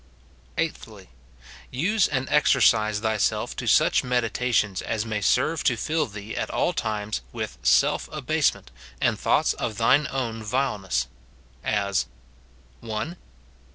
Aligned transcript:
Eighthly— 0.57 1.11
Use 1.89 2.07
and 2.07 2.27
exercise 2.31 3.01
thyself 3.01 3.55
to 3.55 3.67
such 3.67 4.01
medita 4.01 4.51
tions 4.51 4.81
as 4.81 5.05
may 5.05 5.21
serve 5.21 5.63
to 5.65 5.77
fill 5.77 6.07
thee 6.07 6.35
at 6.35 6.49
all 6.49 6.73
times 6.73 7.21
with 7.31 7.59
self 7.61 8.09
abase 8.11 8.51
ment 8.55 8.71
and 8.99 9.19
thoughts 9.19 9.53
of 9.53 9.77
thine 9.77 10.07
own 10.09 10.41
vileness; 10.41 11.05
as,— 11.63 12.07
1. 12.79 13.15